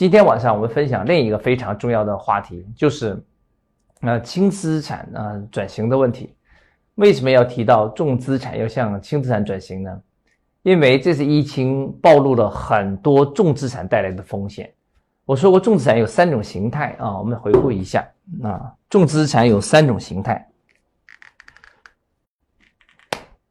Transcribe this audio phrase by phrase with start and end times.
[0.00, 3.22] 今天晚上我们分享另一个非常重要的话题，就是
[4.00, 6.34] 呃轻资产啊转型的问题。
[6.94, 10.00] 为什么要提到重资产要向轻资产转型呢？
[10.62, 14.72] 因为这次疫情暴露了很多重资产带来的风险。
[15.26, 18.02] 我说过，重资产有三种形态啊，我们回顾一下
[18.42, 20.48] 啊，重资产有三种形态。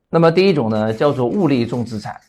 [0.10, 2.20] 那么第一种呢，叫做物力重资产。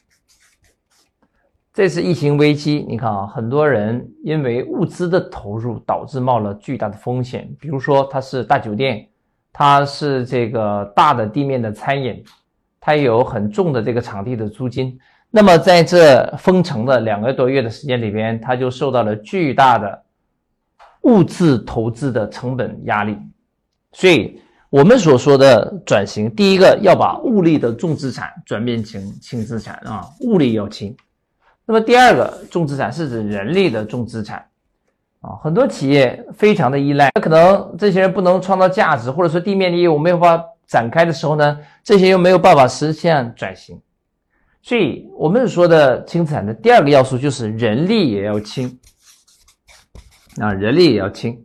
[1.73, 7.49] 这次疫情危机，你看啊，很多人因为物资的投入导致冒了巨大的风险。
[7.61, 9.08] 比如说，它是大酒店，
[9.53, 12.25] 它是这个大的地面的餐饮，
[12.80, 14.99] 它有很重的这个场地的租金。
[15.30, 20.02] 那么在这封城的两个多月的时间里边，它就受到了巨大的
[21.02, 23.16] 物质投资的成本压力。
[23.93, 30.93] 所以，我们所说的转型，第一个要把物力的重资产转变成轻资产啊，物力要轻。
[31.70, 34.44] 那么第二个重资产是指人力的重资产，
[35.20, 43.80] 啊，很多企业非常的依赖，那可能这些人不能创造价值，或者说地面的业务没有办法展开的时候呢，这些又没有办法实现转型，
[44.60, 48.77] 所以我们说的轻资产的第二个要素就是人力也要轻，
[50.40, 51.40] 啊，人力也要轻，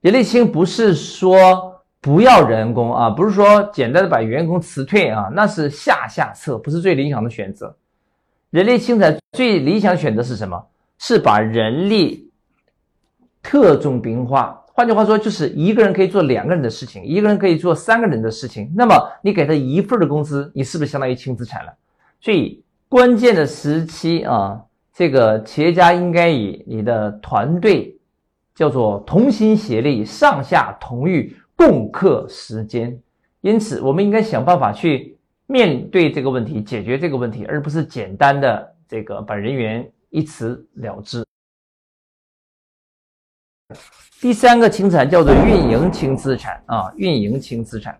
[0.00, 7.76] 人力轻不是说不要人工啊，不是说简单的把员工辞退啊，那是下下策，不是最理想的选择。
[8.54, 10.64] 人力轻产最理想选择是什么？
[10.96, 12.30] 是把人力
[13.42, 14.64] 特种兵化。
[14.66, 18.72] 换句话说，就是一个人可以做两个人的事情，一个人可以做三个人的事情。
[18.76, 21.74] 那么你给他一份的工资，你是不是相当于轻资产了？
[22.20, 27.98] 所以关键的时期啊，这个企业家应该以你的团队
[28.54, 32.96] 叫做同心协力，上下同欲，共克时艰。
[33.40, 35.13] 因此，我们应该想办法去。
[35.46, 41.24] 面对这个问题，解决这个问题，而不是简单的这个把人员一辞了之。
[44.20, 47.98] 第三个轻资产叫做运营轻资产啊，运营轻资产。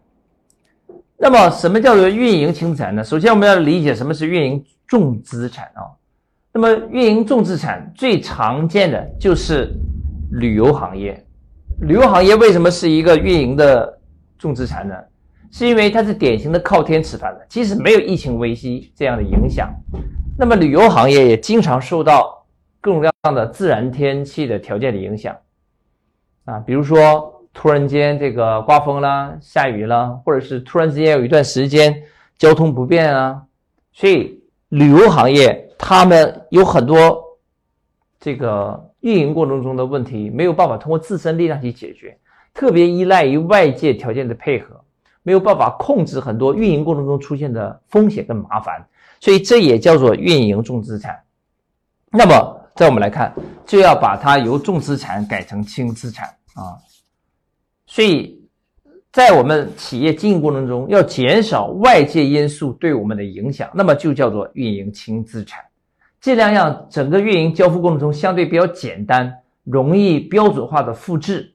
[1.16, 3.04] 那么什么叫做运营轻资产呢？
[3.04, 5.84] 首先我们要理解什么是运营重资产啊。
[6.52, 9.70] 那么运营重资产最常见的就是
[10.32, 11.22] 旅游行业。
[11.80, 14.00] 旅游行业为什么是一个运营的
[14.38, 14.94] 重资产呢？
[15.56, 19.72] 是因为它是典型的靠天吃饭的，即使没有疫情危机这样的影响，
[20.36, 22.44] 那么旅游行业也经常受到
[22.80, 25.36] 各种各样的自然天气的条件的影响，
[26.44, 32.02] 啊，比如说突然间这个刮风啦、下雨啦，或者是突然之间有一段时间
[32.36, 33.40] 交通不便啊，
[33.92, 37.22] 所以旅游行业他们有很多
[38.18, 42.18] 这个运营过程中的问题没有办法通过自身力量去解决，
[42.52, 44.80] 特别依赖于外界条件的配合。
[45.24, 48.86] 没有办法控制很多运营过程中出现的风险跟麻烦，
[49.18, 51.18] 所以这也叫做运营重资产。
[52.10, 53.34] 那么，在我们来看，
[53.66, 56.78] 就要把它由重资产改成轻资产啊。
[57.86, 58.40] 所以
[59.10, 65.64] 在我们企业经营过程中，要减少外界因素对我们的影响，那么就叫做运营轻资产。
[66.20, 71.54] 尽量让整个运营交付过程中相对比较简单、容易标准化的复制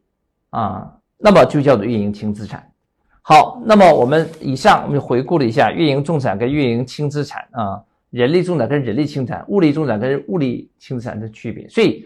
[0.51, 2.69] 啊，那么就叫做运营轻资产。
[3.29, 7.79] 好，那么我们以上我们就回顾了一下运营重产跟运营轻资产啊，
[8.09, 11.69] 人力重产跟人力轻产，物力重产跟物力轻资产的区别。
[11.69, 12.03] 所以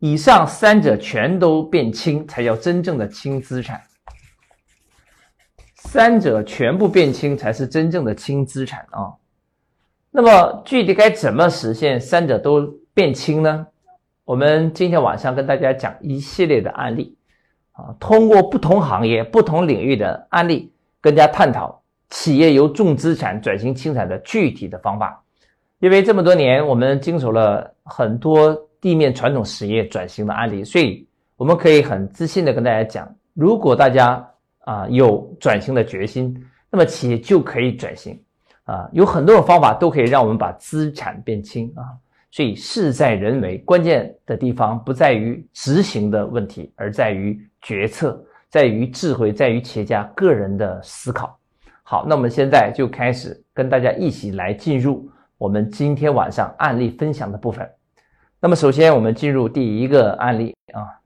[0.00, 3.80] 以上三者全都变轻，才叫真正的轻资产。
[5.76, 9.14] 三者全部变轻，才是真正的轻资产啊。
[10.10, 13.64] 那么具体该怎么实现三者都变轻呢？
[14.24, 17.16] 我们今天晚上跟大家讲一系列的案例。
[17.74, 25.20] 啊，通过不同行业、不同领域的案例，跟大家探讨企业由重资产转型轻产的具体的方法。
[25.80, 31.04] 因为这么多年，我们经手了很多地面传统实业转型的案例，所以
[31.36, 34.24] 我们可以很自信的跟大家讲：如果大家
[34.60, 36.32] 啊有转型的决心，
[36.70, 38.16] 那么企业就可以转型。
[38.62, 41.82] 啊，有很多种方法都可以让我们把资产变轻啊。
[42.30, 47.36] 所以事在人为，关键的地方不在于执行的问题，而在于。
[47.64, 51.36] 决策在于智慧，在于企业家个人的思考。
[51.82, 57.66] 好，那我们现在就开始跟大家一起来进入我们今天晚上案例分享的部分。
[58.38, 61.00] 那么，首先我们进入第一个案例啊，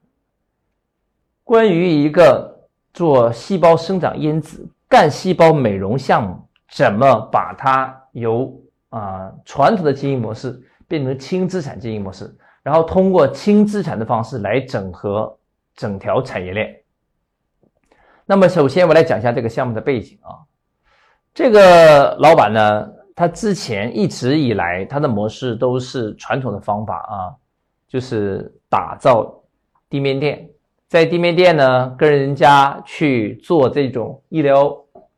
[1.44, 6.36] 关于一个做细胞生长因子干细胞美容项目，
[6.72, 8.52] 怎么把它由
[8.88, 15.37] 啊传统的经营模式变成轻资产经营模式，然后通过轻资产的方式来整合。
[15.78, 16.68] 整条产业链。
[18.26, 20.36] 那么，首先我来讲一下这个项目的背景啊。
[21.32, 27.32] 这个老板呢，他之前一直以来他的模式都是传统的方法啊，
[27.86, 29.32] 就是打造
[29.88, 30.50] 地面店，
[30.88, 34.76] 在地面店呢跟人家去做这种医疗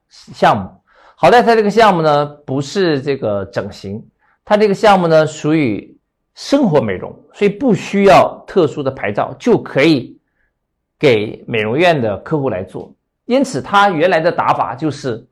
[0.09, 0.69] 项目。
[1.17, 4.07] 好在他这个项目呢不是这个整形，
[4.45, 5.99] 他这个项目呢属于
[6.35, 10.20] 生活美容，所以不需要特殊的牌照就可以
[11.01, 12.95] 给美容院的客户来做。
[13.25, 15.27] 因此，他原来的打法就是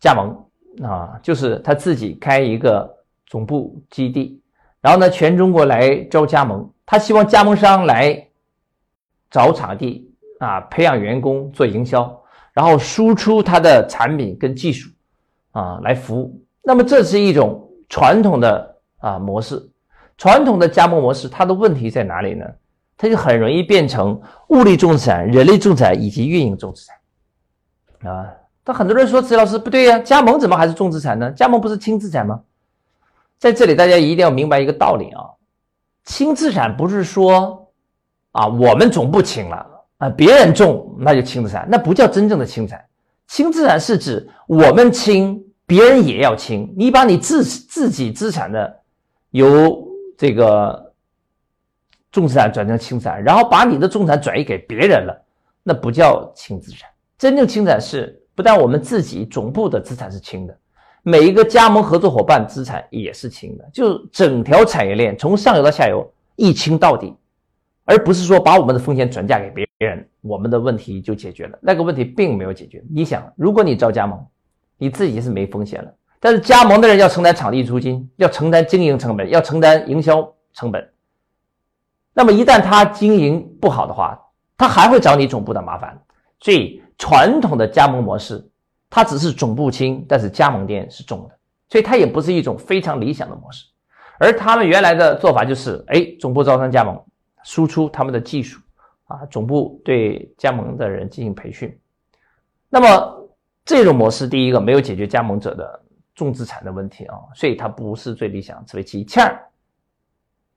[0.00, 0.36] 加盟
[0.82, 2.92] 啊，就是他自己开一个
[3.26, 4.42] 总部基地，
[4.80, 8.26] 然后呢全中国来招加盟，他希望加盟商来
[9.30, 12.20] 找场地啊，培养员工做营销，
[12.52, 14.90] 然后输出他的产品跟技术。
[15.52, 16.38] 啊，来服务。
[16.62, 19.58] 那么这是一种传统的啊模式，
[20.18, 22.44] 传统的加盟模式，它的问题在哪里呢？
[22.96, 28.26] 它就很容易变成物力重资产、人力重资产以及运营重资产啊。
[28.64, 31.30] 但很多人说，子老师不对呀，加盟怎么还是重资产呢？
[31.32, 32.40] 加盟不是轻资产吗？
[33.38, 35.22] 在这里，大家一定要明白一个道理啊，
[36.04, 37.70] 轻资产不是说
[38.32, 39.66] 啊我们总部轻了
[39.98, 42.84] 啊，别人重那就轻资产，那不叫真正的轻资产。
[43.26, 45.42] 轻资产是指我们轻。
[45.68, 48.72] 别人也要轻，你把你自自己资产的
[49.30, 49.84] 由
[50.16, 50.85] 这个
[52.16, 55.22] 重资产转成轻资产，然后把你的重资产转移给别人了，
[55.62, 56.88] 那不叫轻资产。
[57.18, 60.58] 真正轻资产是不但我们自己总部的资产是轻的，
[61.02, 67.14] 每一个加盟合作伙伴资产也是轻的，就整条产业链从上游到下游一清到底，
[67.84, 71.58] 而不是说把我们的风险转嫁给别人，我们的问题就解决了。
[71.60, 72.82] 那个问题并没有解决。
[72.90, 74.18] 你想，如果你招加盟，
[74.78, 80.82] 你自己是没风险了，但是加盟的人要承担场地租金，要承担经营成本，要承担营销成本。
[82.16, 84.18] 那么一旦他经营不好的话，
[84.56, 86.00] 他还会找你总部的麻烦。
[86.40, 88.42] 所以传统的加盟模式，
[88.88, 93.66] 它只是总部轻，但是加盟店是重的，所以它也不是一种非常理想的模式。
[94.18, 96.98] 而他们原来的做法就是，哎，总部招商加盟，
[97.44, 98.58] 输出他们的技术，
[99.04, 101.78] 啊，总部对加盟的人进行培训，
[102.70, 103.12] 那么。
[103.68, 105.80] 这种模式，第一个没有解决加盟者的
[106.14, 109.04] 重资产的问题啊，所以它不是最理想，此为其一。
[109.04, 109.36] 其二，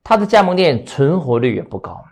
[0.02, 2.04] 它的加盟店存活率也不高，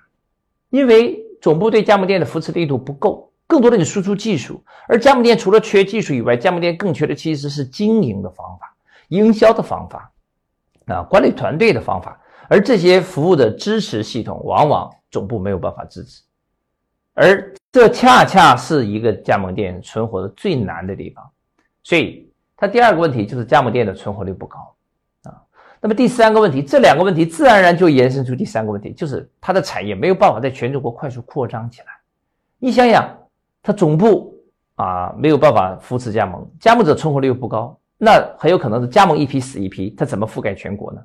[0.70, 8.74] 因为总部对加盟店的扶持力度不够，更多的你输出技术，而加盟店除了缺技术以外，加盟店更缺的其实是经营的方法、
[9.08, 10.12] 营销的方法
[10.86, 16.22] 啊、管理团队的方法，而这些服务的支持系统往往总部没有办法支持，
[17.14, 17.54] 而。
[17.70, 21.30] 这恰恰是一个加盟店存活的最难的地方，
[21.84, 24.74] 所以它第二个问题就是加盟店的存活率不高。
[25.80, 31.86] 那么第三个问题，这两个问题自然而然就延伸出第三个问题，就是它的产业没有办法在全中国快速扩张起来。
[32.58, 33.16] 你想想，
[33.62, 34.34] 它总部
[34.74, 41.00] 啊没有办法扶持加盟，加盟者存活率又不高，那很有可能是加盟一批死一批，它怎么覆盖全国呢？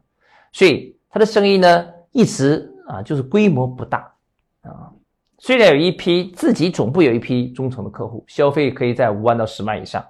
[0.51, 4.11] 所以它的生意呢一直啊就是规模不大
[4.61, 4.89] 啊。
[5.39, 10.03] 虽然有一批自己总部有一批忠诚的客户，消费可以在五万到十万以上，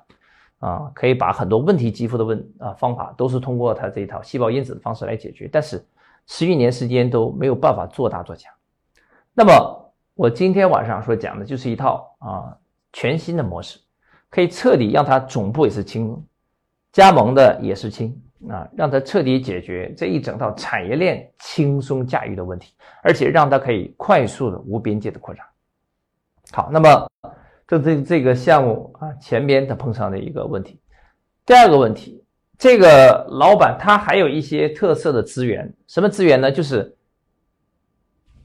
[0.63, 5.85] 啊，可以把很多问题肌肤的问啊方法都是通过它这一套细胞因子的方式来解决，但是
[6.27, 8.51] 十余年时间都没有办法做大做强。
[9.33, 12.57] 那么我今天晚上所讲的就是一套啊
[12.93, 13.79] 全新的模式，
[14.29, 16.23] 可以彻底让它总部也是轻，
[16.91, 18.17] 加盟的也是轻。
[18.49, 25.45] 啊，让它彻底解决这一整套产业链轻松驾驭的问题，而且让它可以快速的无边界的扩张。
[26.51, 27.07] 好，那么
[27.67, 30.79] 这这这个项目啊，前边他碰上的一个问题。
[31.45, 32.23] 第二个问题，
[32.57, 36.51] 这个老板他还有一些特色的资源，什么资源呢？
[36.51, 36.95] 就是，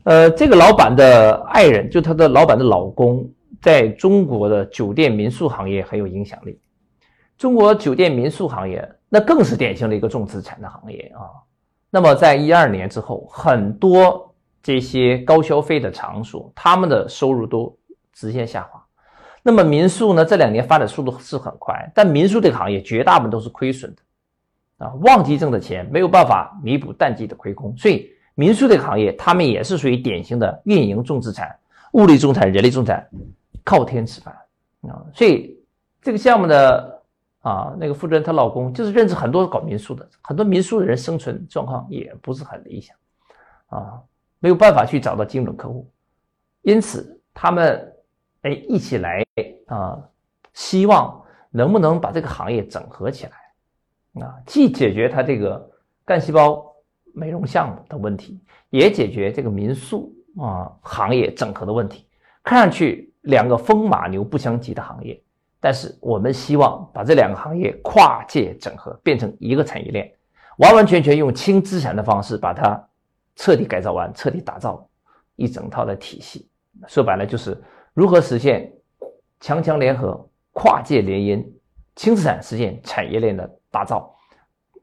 [0.04, 3.28] 呃，这个老板的爱人，就他的老板的老公，
[3.60, 6.60] 在中国的酒店民宿行业很有影响力。
[7.36, 8.88] 中国酒店民宿行业。
[9.10, 11.32] 那更是典型的一个重资产的行业啊。
[11.88, 17.74] 那么在一二年之后，很多这些高消费的场所，他们的收入都
[18.12, 18.84] 直线下滑。
[19.48, 24.92] 那么民宿呢，这两年发展速度是很快，但民宿这个行业绝大部分都是亏损的啊。
[25.00, 31.56] 旺季挣的钱没有办法弥补淡季的亏空，所以民宿这个行业，他们也是属于典型的运营重资产、
[31.92, 33.08] 物力重产、人力重产，
[33.64, 34.36] 靠天吃饭
[34.82, 35.00] 啊。
[35.14, 35.58] 所以
[36.02, 36.94] 这个项目的。
[37.40, 42.94] 啊，那个负责人她老公就是认识很多搞民宿的，很多民宿的人生存状况也不是很理想，
[43.68, 44.02] 啊，
[44.38, 45.88] 没有办法去找到精准客户，
[46.62, 47.90] 因此他们
[48.42, 49.24] 哎一起来
[49.66, 49.98] 啊，
[50.52, 55.70] 希望能不能把这个行业整合起来，啊，既解决他这个
[56.04, 56.64] 干细胞
[57.12, 58.40] 美容项目的问题，
[58.70, 62.06] 也解决这个民宿啊行业整合的问题，
[62.42, 65.20] 看上去两个风马牛不相及的行业。
[65.60, 70.08] 但是我们希望把这两个行业跨界整合，变成一个产业链，
[70.58, 72.80] 完完全全用轻资产的方式把它
[73.34, 74.88] 彻底改造完，彻底打造
[75.34, 76.48] 一整套的体系。
[76.86, 77.60] 说白了就是
[77.98, 78.72] 如何实现
[79.40, 81.44] 强强联合、跨界联姻、
[81.96, 84.14] 轻资产实现产业链的打造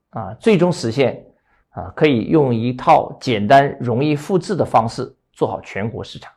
[0.09, 1.25] 啊，最终实现
[1.69, 6.29] 啊可以用一套简单容易复制的方式做好全国市场。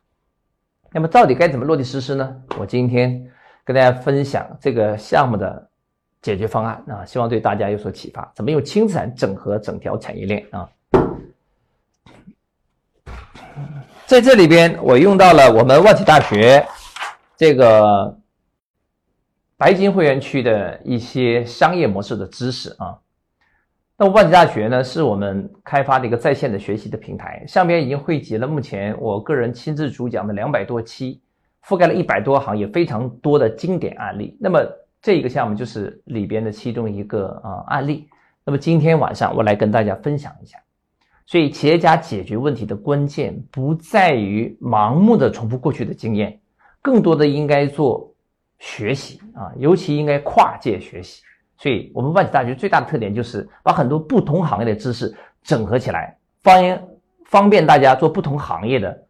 [0.93, 2.43] 那么到底该怎么落地实施呢？
[2.61, 3.29] 我今天
[3.65, 5.69] 跟大家分享这个项目的
[6.23, 8.31] 解决方案啊，希望对大家有所启发。
[8.37, 10.71] 怎么用轻资产整合整条产业链啊？
[14.09, 16.67] 在这里边，我用到了我们万体大学
[17.37, 18.19] 这个
[19.59, 22.97] 白金会员区的一些商业模式的知识啊。
[23.99, 31.21] 那万体大学呢，是我们开发的一个在线的学习的平台，上边已经汇集了目前我个人亲自主讲的两百多期，
[31.67, 34.35] 覆盖了一百多行业，非常多的经典案例。
[34.41, 34.59] 那么
[35.03, 38.09] 这个项目就是里边的其中一个啊案例。
[38.43, 40.59] 那么今天晚上我来跟大家分享一下。
[41.31, 46.41] 所以，企业家解决问题的关键不在于盲目的重复过去的经验，
[46.81, 48.11] 更多的应该做
[48.59, 51.23] 学习啊，尤其应该跨界学习。
[51.59, 56.89] 所以，我们万企大学最大的特点就是把很多不同行业的知识整合起来，方便
[57.27, 59.03] 方便大家做不同行业的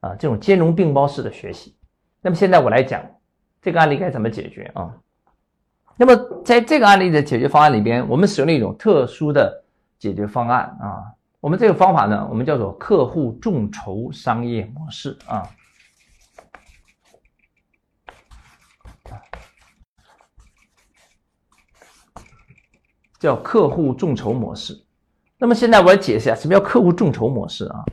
[0.00, 1.76] 啊这种兼容并包式的学习。
[2.22, 3.02] 那么，现在我来讲
[3.60, 4.96] 这个案例该怎么解决啊？
[5.98, 9.62] 那么，在这个案例的解决方案里边，我们使用了一种特殊的
[9.98, 11.12] 解决方案啊。
[11.40, 15.48] 我们这个方法呢，我们叫做客户众筹商业模式啊，
[23.20, 24.82] 叫客户众筹模式。
[25.38, 27.84] 那么现在我来解释一下什么叫客户众筹模式啊？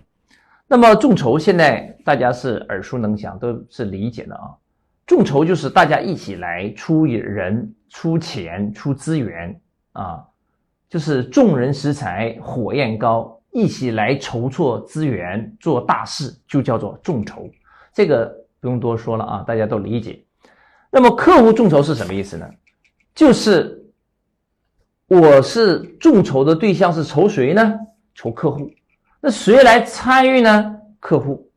[0.65, 4.55] 那么众筹现在大家是耳熟能详，都是理解的啊。
[5.05, 10.25] 众筹就是大家一起来出人、出钱、出资源啊，
[10.93, 13.35] 就是众人拾柴火焰高。
[13.51, 17.50] 一起来筹措资源做大事，就叫做众筹。
[17.91, 20.23] 这个不用多说了啊，大家都理解。
[20.91, 22.47] 那么客户众筹是什么意思呢？
[23.15, 23.83] 就是
[25.07, 27.73] 我是众筹的对象是筹谁呢？
[28.13, 28.69] 筹客户。
[29.19, 30.75] 那谁来参与呢？
[31.00, 31.50] 客户。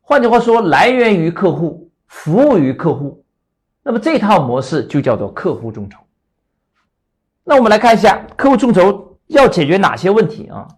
[0.00, 3.24] 换句话说，来源于客户，服务于客户。
[3.84, 6.00] 那么这套模式就叫做客户众筹。
[7.44, 10.68] 那我们来看一下客户众筹要解决哪些问题啊？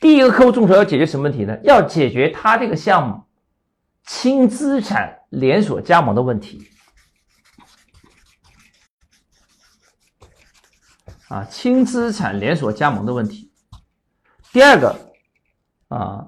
[0.00, 1.58] 第一个客户众筹要解决什么问题呢？
[1.64, 3.24] 要解决他这个项目
[4.04, 6.68] 轻资产连锁加盟的问题
[11.28, 13.50] 啊，轻资产连锁加盟的问题。
[14.52, 15.12] 第二个
[15.88, 16.26] 啊，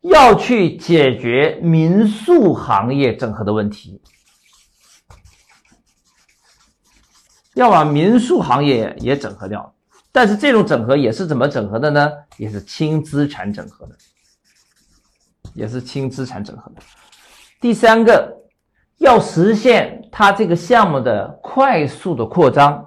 [0.00, 4.02] 要去解决民宿行业整合的问题，
[7.54, 9.74] 要把民宿行业也整合掉。
[10.14, 12.12] 但是这种整合也是怎么整合的呢？
[12.36, 13.96] 也是轻资产整合的，
[15.54, 16.82] 也是轻资产整合的。
[17.60, 18.36] 第三个，
[18.98, 22.86] 要实现它这个项目的快速的扩张。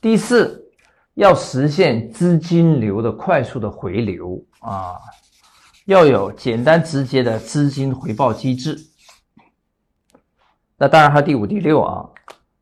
[0.00, 0.70] 第四，
[1.14, 4.94] 要实现资金流的快速的回流啊，
[5.86, 8.89] 要有简单直接的资金回报机制。
[10.80, 12.08] 那当然还有第五、第六啊。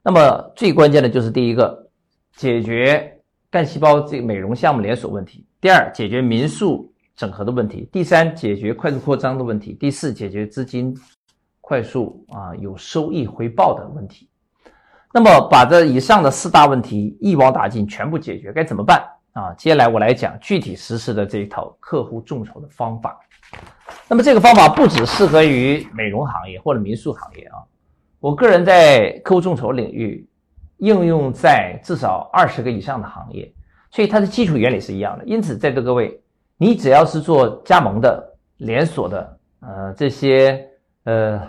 [0.03, 1.89] 那么最关键的就是第一个，
[2.35, 3.17] 解决
[3.49, 10.93] 干细胞这个美容项目连锁问题；第二，解决民宿整合的问题；第三，解决快速扩张的问题；第四，解决资金
[11.61, 14.29] 快速啊有收益回报的问题。
[15.15, 19.01] 那么把这以上的四大问题一网打尽，全部解决，该怎么办
[19.33, 19.55] 啊？
[19.55, 23.17] 接下来我来讲具体实施的这一套客户众筹的方法。
[24.09, 27.63] 那么这个方法不只适合于美容行业或者民宿行业啊。
[28.21, 30.29] 我个人在客户众筹领域
[30.79, 33.53] 应用在至少二十个以上的行业，
[33.91, 35.25] 所以它的基础原理是一样的。
[35.25, 36.21] 因此，在座各位，
[36.57, 40.69] 你只要是做加盟的、连锁的，呃，这些
[41.05, 41.41] 呃，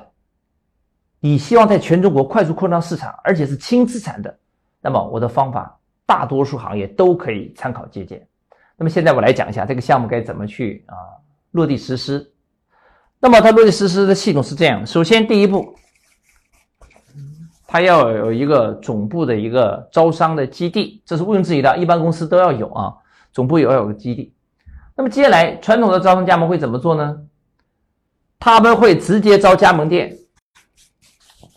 [1.19, 4.37] 你希望在全中国快速扩张市场，而且是轻资产的，
[4.79, 8.25] 那么我的方法大多数行业都可以参考借鉴。
[8.77, 10.93] 那么现在我来讲一下这个项目该怎么去啊
[11.51, 12.31] 落地实施。
[13.19, 15.75] 那么它落地实施的系统是这样的：首先第一步。
[17.71, 22.91] 它要有一个总部的一个招商的基地，这是毋庸置疑的，一般公司都要有啊，
[23.31, 24.33] 总部也要有个基地。
[24.95, 27.15] 那么接下来，传统的招商加盟会怎么做呢？
[28.39, 30.17] 他们会直接招加盟店，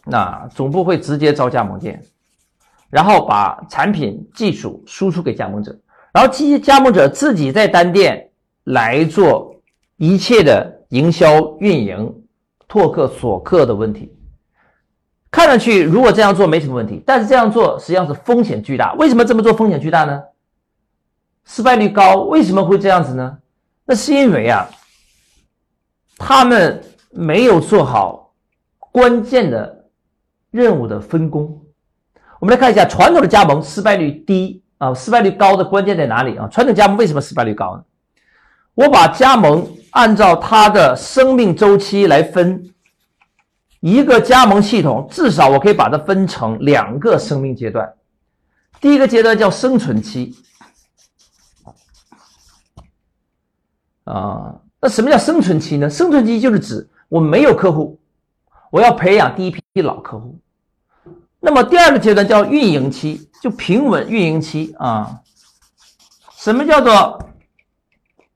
[0.05, 2.03] 那总部会直接招加盟店，
[2.91, 5.75] 然后把产品技术输出给加盟者，
[6.13, 8.29] 然后这些加盟者自己在单店
[8.65, 9.57] 来做
[9.97, 12.15] 一切的营销、运营、
[12.69, 14.15] 拓客、锁客的问题。
[15.43, 18.93] 看上去如果这样做没什么问题，但是这样做实际上是风险巨大。
[18.95, 20.23] 为什么这么做风险巨大呢？
[21.45, 23.39] 失败率高，为什么会这样子呢？
[23.85, 24.71] 那是因为啊，
[26.17, 26.81] 他们
[27.11, 28.33] 没有做好
[28.93, 29.87] 关键的
[30.53, 31.61] 任务的分工。
[32.39, 36.47] 我们来看一下传统的加盟失败率低啊，失败率高的关键在哪里啊？
[36.53, 37.83] 传统加盟为什么失败率高呢？
[38.75, 42.69] 我把加盟按照它的生命周期来分。
[43.83, 47.93] 一个加盟系统至少我可以把它分成两个生命阶段。
[48.81, 50.37] 第一个阶段叫生存期，
[54.05, 55.91] 啊，那什么叫生存期呢？
[55.91, 57.99] 生存期就是指我没有客户，
[58.71, 60.39] 我要培养第一批老客户。
[61.41, 65.21] 那么第二个阶段叫运营期，就平稳运营期啊。
[66.37, 67.19] 什么叫做？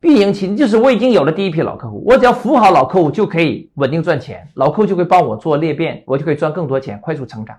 [0.03, 7.59] 运营期就是我已经有了第一批老客户，我只要服务好老客户就可以稳定赚钱，老客户就会帮我做裂变，我就可以赚更多钱，快速成长。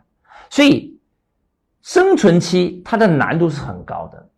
[0.49, 0.97] 所以
[1.81, 4.29] 生存期它的难度是很高的，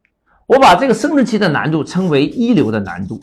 [0.47, 3.19] 我把这个生存期的难度称为一流的难度，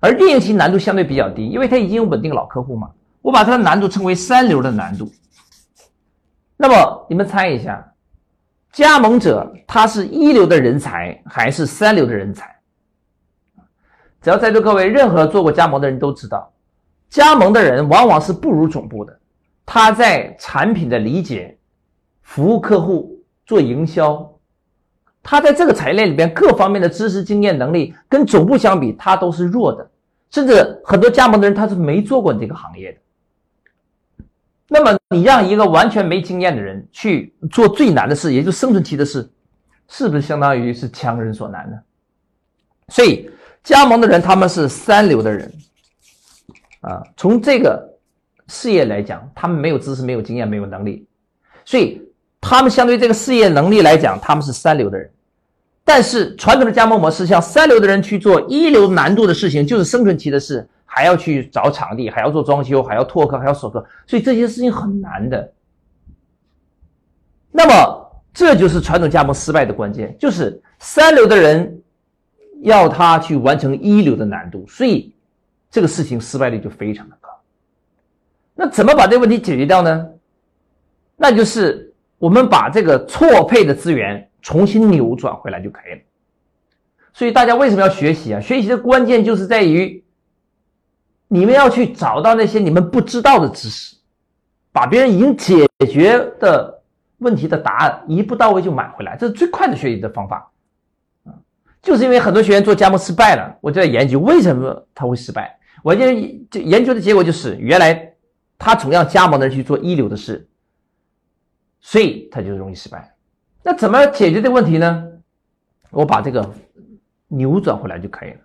[0.00, 2.90] 而运营期难度相对比较低，因为它已经有稳定老客户嘛，
[3.22, 5.10] 我把它的难度称为三流的难度。
[6.56, 7.92] 那么你们猜一下，
[8.72, 12.57] 加盟者他是一流的人才还是三流的人才？
[14.20, 16.52] 只要在座各位任何做过加盟的人都知道，
[17.08, 19.16] 加盟的人往往是不如总部的。
[19.64, 21.56] 他在产品的理解、
[22.22, 24.28] 服务客户、做营销，
[25.22, 29.88] 他在这个产业链里边各方面的知识、经验、能力跟总部相比，他都是弱的。
[30.30, 32.98] 甚至很多加盟的人他是没做过这个行业的。
[34.68, 39.30] 那么你让一个完全没经验的人去做最难的事，也就是生存期的事，
[39.86, 41.78] 是不是相当于是强人所难呢？
[42.88, 43.30] 所以。
[43.62, 45.52] 加盟的人，他们是三流的人，
[46.80, 47.86] 啊，从这个
[48.46, 51.06] 事业来讲，他们没有知识、没有经验、没有能力，
[51.64, 52.00] 所以
[52.40, 55.10] 他们相对这个事业能力来讲，他们是三流的人。
[55.84, 65.52] 但是传统的加盟模式，像三流的人去做一流难度的事情，就是生存期的事，还要去找场地，还要做装修，还要拓客，还要锁客，所以这些事情很难的。
[67.50, 71.82] 那么这就是传统加盟失败的关键，就是三流的人。
[72.62, 75.14] 要他去完成一流的难度，所以
[75.70, 77.28] 这个事情失败率就非常的高。
[78.54, 80.08] 那怎么把这个问题解决掉呢？
[81.16, 86.00] 那就是我们把这个错配的资源重新扭转回来就可以了。
[87.12, 88.40] 所以大家为什么要学习啊？
[88.40, 90.04] 学习的关键就是在于
[91.26, 93.96] 你们要去找到那些你们不知道的知识，
[94.72, 96.82] 把别人已经解决的
[97.18, 100.50] 问题的答案一步到位就买回来，这是最快的学习的方法。
[101.88, 105.58] 就是因为很多学员做加盟失败了，我就在研究为什么他会失败。
[105.82, 106.04] 我就
[106.50, 108.12] 就研究的结果就是，原来
[108.58, 110.46] 他总让加盟的人去做一流的事，
[111.80, 113.14] 所以他就容易失败。
[113.62, 115.02] 那怎么解决这个问题呢？
[115.88, 116.52] 我把这个
[117.26, 118.40] 扭转回来就可以了。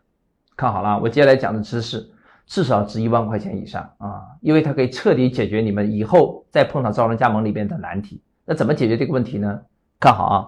[0.55, 2.09] 看好了，我接下来讲的知识
[2.45, 8.21] 至少值一万块钱以上啊，因为它可以彻底解决你们以后再碰到招人加盟里边的难题。
[8.45, 9.59] 那怎么解决这个问题呢？
[9.99, 10.47] 看好啊，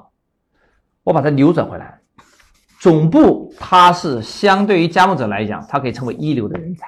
[1.04, 2.00] 我把它扭转回来。
[2.86, 6.86] 总部它是相对于加盟者来讲，它可以成为一流的人才，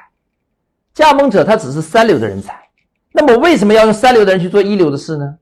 [0.93, 2.69] 加盟者他只是三流的人才。
[3.11, 5.35] 那么为什么要用三流的人去做一流的事呢？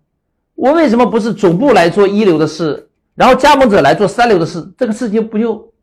[0.54, 4.66] 我为什么不是总部来做一流的事，然后加盟者来做三流的事？
[4.78, 5.74] 这个事情不就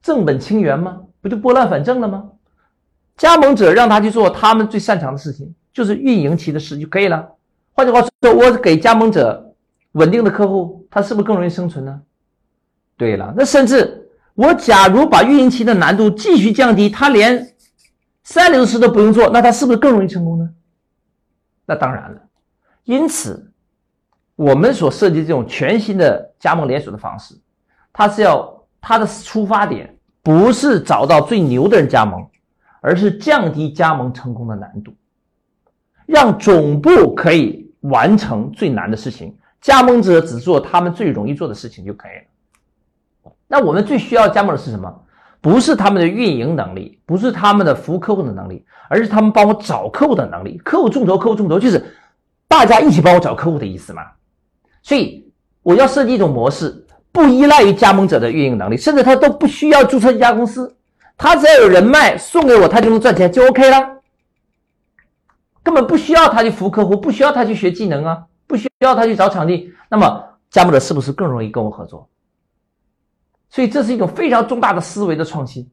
[0.00, 1.02] 正本清源吗？
[1.20, 2.24] 不就拨乱反正了吗？
[3.18, 7.28] 加盟者让他去做他们最擅长的事情，就是运营期的事就可以了。
[7.74, 9.52] 换句话说，我给加盟者
[9.92, 12.00] 稳定的客户，他是不是更容易生存呢？
[12.98, 17.54] 对了，那甚至我假如把运营期的难度继续降低，他连
[18.24, 20.50] 三流的事都不用做，那他是不是更容易成功呢？
[21.64, 22.20] 那当然了。
[22.84, 23.52] 因此，
[24.34, 27.34] 我们所设计这种全新的加盟连锁的方式，
[27.92, 32.26] 它是要它的出发点不是找到最牛的人加盟，
[32.80, 34.92] 而是降低加盟成功的难度，
[36.04, 42.24] 让总部可以完成最难的事情，加盟者只做他们最容易做的事情就可以了。
[43.46, 45.02] 那我们最需要加盟的是什么？
[45.40, 50.58] 不是他们的运营能力，不是他们的服务客户的能力，而是他们帮我找客户的能力。
[50.64, 51.94] 客户众筹，客户众筹，就是
[52.48, 54.02] 大家一起帮我找客户的意思嘛。
[54.82, 55.30] 所以
[55.62, 60.76] 我要设计一种模式，不依赖于加盟者的运营能力，甚至他都不需要注册一家公司，
[61.16, 64.00] 他只要有人脉送给我，他就能赚钱，就 OK 了。
[65.62, 69.72] 根本不需要他去服务客户，不需要他去学技能啊，不需要他去找场地。
[69.88, 72.08] 那么加盟者是不是更容易跟我合作？
[73.50, 75.70] 所以这是一种非常重大的思维的创新，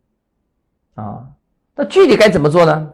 [0.95, 1.27] 啊，
[1.75, 2.91] 那具体该怎么做呢？